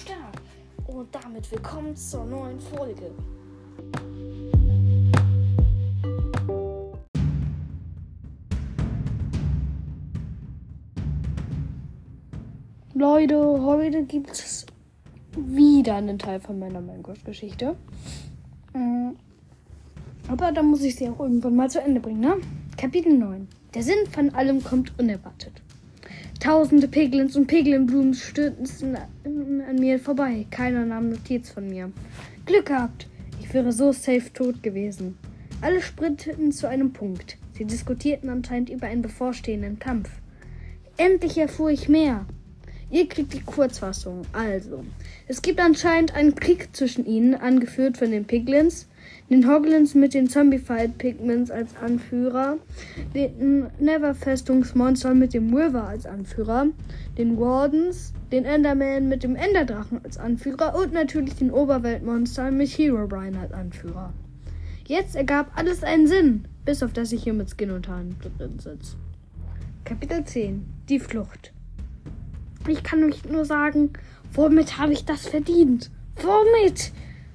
[0.00, 0.36] Start.
[0.86, 3.10] Und damit willkommen zur neuen Folge.
[12.94, 14.64] Leute, heute gibt es
[15.36, 17.76] wieder einen Teil von meiner Minecraft-Geschichte.
[18.72, 19.10] Mm,
[20.28, 22.36] Aber da muss ich sie auch irgendwann mal zu Ende bringen, ne?
[22.78, 23.48] Kapitel 9.
[23.74, 25.60] Der Sinn von allem kommt unerwartet.
[26.40, 30.46] Tausende Piglins und Piglinblumen stürzten an mir vorbei.
[30.50, 31.92] Keiner nahm Notiz von mir.
[32.46, 33.08] Glück gehabt.
[33.40, 35.18] Ich wäre so safe tot gewesen.
[35.60, 37.36] Alle sprinteten zu einem Punkt.
[37.52, 40.08] Sie diskutierten anscheinend über einen bevorstehenden Kampf.
[40.96, 42.24] Endlich erfuhr ich mehr.
[42.90, 44.22] Ihr kriegt die Kurzfassung.
[44.32, 44.84] Also,
[45.28, 48.88] es gibt anscheinend einen Krieg zwischen ihnen, angeführt von den Piglins,
[49.30, 52.58] den Hoglins mit den Zombified Pigments als Anführer,
[53.14, 56.66] den Neverfestungsmonstern mit dem River als Anführer,
[57.16, 63.38] den Wardens, den Enderman mit dem Enderdrachen als Anführer und natürlich den Oberweltmonstern mit Herobrine
[63.38, 64.12] als Anführer.
[64.86, 68.58] Jetzt ergab alles einen Sinn, bis auf das ich hier mit Skin und Haaren drin
[68.58, 68.96] sitze.
[69.84, 71.52] Kapitel 10 Die Flucht.
[72.70, 73.92] Ich kann euch nur sagen,
[74.32, 75.90] womit habe ich das verdient?
[76.16, 76.92] Womit?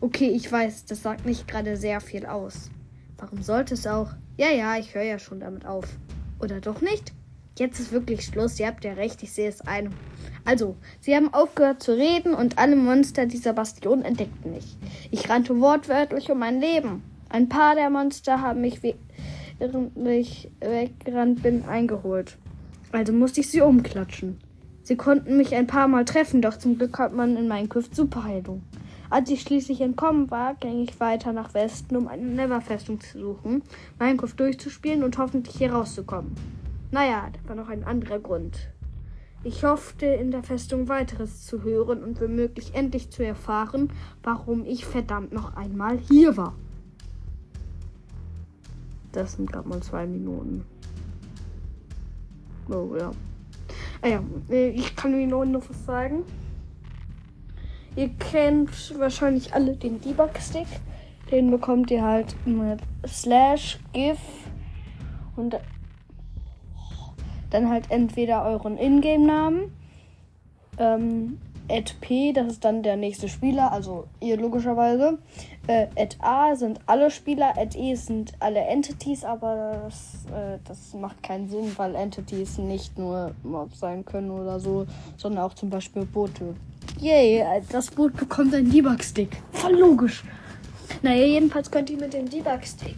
[0.00, 2.70] Okay, ich weiß, das sagt nicht gerade sehr viel aus.
[3.18, 4.12] Warum sollte es auch?
[4.38, 5.84] Ja, ja, ich höre ja schon damit auf.
[6.40, 7.12] Oder doch nicht?
[7.58, 9.90] Jetzt ist wirklich Schluss, ihr habt ja recht, ich sehe es ein.
[10.46, 14.78] Also, sie haben aufgehört zu reden und alle Monster dieser Bastion entdeckten mich.
[15.10, 17.02] Ich rannte wortwörtlich um mein Leben.
[17.28, 18.80] Ein paar der Monster haben mich,
[19.58, 22.38] während ich weggerannt bin, eingeholt.
[22.92, 24.38] Also musste ich sie umklatschen.
[24.88, 28.62] Sie konnten mich ein paar Mal treffen, doch zum Glück hat man in Minecraft Superheilung.
[29.10, 33.62] Als ich schließlich entkommen war, ging ich weiter nach Westen, um eine Neverfestung zu suchen,
[33.98, 36.34] Minecraft durchzuspielen und hoffentlich hier rauszukommen.
[36.90, 38.70] Naja, da war noch ein anderer Grund.
[39.44, 43.92] Ich hoffte, in der Festung weiteres zu hören und womöglich endlich zu erfahren,
[44.22, 46.54] warum ich verdammt noch einmal hier war.
[49.12, 50.64] Das sind gerade mal zwei Minuten.
[52.70, 53.10] Oh ja.
[54.00, 56.24] Ah ja, ich kann Ihnen nur noch was sagen.
[57.96, 60.68] Ihr kennt wahrscheinlich alle den Debug-Stick.
[61.30, 64.20] Den bekommt ihr halt mit Slash, GIF
[65.36, 65.56] und
[67.50, 69.72] dann halt entweder euren Ingame-Namen,
[70.78, 71.38] ähm,
[72.00, 75.18] P, das ist dann der nächste Spieler, also ihr logischerweise.
[75.66, 75.86] Äh,
[76.20, 81.72] A sind alle Spieler, E sind alle Entities, aber das, äh, das macht keinen Sinn,
[81.76, 84.86] weil Entities nicht nur Mobs sein können oder so,
[85.16, 86.54] sondern auch zum Beispiel Boote.
[87.00, 89.42] Yay, das Boot bekommt einen Debug-Stick.
[89.52, 90.24] Voll logisch.
[91.02, 92.96] Naja, jedenfalls könnt ihr mit dem Debug-Stick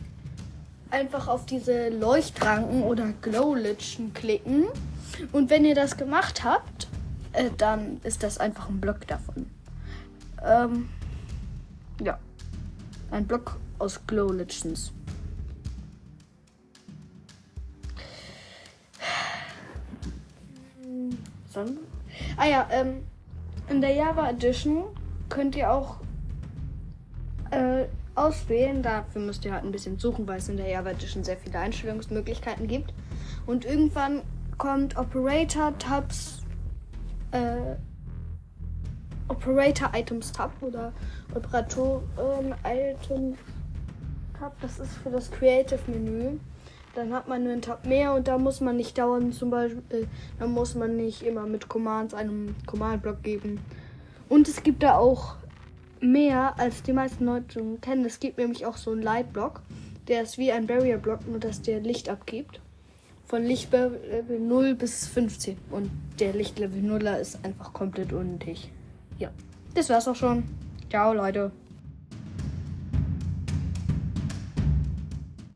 [0.91, 4.66] einfach auf diese Leuchtranken oder Glowlichen klicken.
[5.32, 6.88] Und wenn ihr das gemacht habt,
[7.32, 9.46] äh, dann ist das einfach ein Block davon.
[10.44, 10.88] Ähm,
[12.02, 12.18] ja.
[13.10, 14.92] Ein Block aus Glowlichens.
[21.48, 21.78] Sonne?
[22.36, 23.02] Ah ja, ähm,
[23.68, 24.84] in der Java Edition
[25.28, 25.97] könnt ihr auch
[27.50, 28.82] äh, auswählen.
[28.82, 31.58] Dafür müsst ihr halt ein bisschen suchen, weil es in der Java Edition sehr viele
[31.58, 32.94] Einstellungsmöglichkeiten gibt.
[33.47, 34.22] Und irgendwann
[34.58, 36.40] kommt Operator Tabs
[37.32, 37.76] äh,
[39.28, 40.92] Operator Items Tab oder
[41.34, 43.36] Operatoren Item
[44.38, 44.54] Tab.
[44.60, 46.38] Das ist für das Creative Menü.
[46.94, 50.06] Dann hat man einen Tab mehr und da muss man nicht dauernd zum Beispiel, äh,
[50.41, 53.60] da muss man nicht immer mit Commands einem Command-Block geben.
[54.28, 55.36] Und es gibt da auch
[56.00, 58.04] mehr, als die meisten Leute kennen.
[58.04, 59.62] Es gibt nämlich auch so einen Light-Block.
[60.08, 62.60] Der ist wie ein Barrier-Block, nur dass der Licht abgibt
[63.30, 65.56] von Lichtlevel 0 bis 15.
[65.70, 68.72] Und der Lichtlevel 0 ist einfach komplett unnötig.
[69.20, 69.30] Ja,
[69.72, 70.42] das war's auch schon.
[70.91, 71.52] Ciao, Leute.